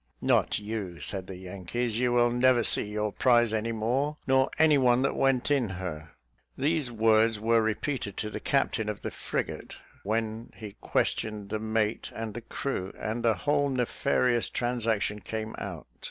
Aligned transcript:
"Not 0.23 0.57
you," 0.57 0.99
said 0.99 1.27
the 1.27 1.35
Yankees; 1.35 1.99
"you 1.99 2.11
will 2.11 2.31
never 2.31 2.63
see 2.63 2.85
your 2.85 3.11
prize 3.11 3.53
any 3.53 3.71
more, 3.71 4.17
nor 4.25 4.49
any 4.57 4.79
one 4.79 5.03
that 5.03 5.15
went 5.15 5.51
in 5.51 5.69
her." 5.77 6.09
These 6.57 6.91
words 6.91 7.39
were 7.39 7.61
repeated 7.61 8.17
to 8.17 8.31
the 8.31 8.39
captain 8.39 8.89
of 8.89 9.03
the 9.03 9.11
frigate, 9.11 9.77
when 10.01 10.53
he 10.55 10.75
questioned 10.81 11.49
the 11.49 11.59
mate 11.59 12.11
and 12.15 12.33
the 12.33 12.41
crew, 12.41 12.91
and 12.99 13.21
the 13.23 13.35
whole 13.45 13.69
nefarious 13.69 14.49
transaction 14.49 15.19
came 15.19 15.53
out. 15.59 15.85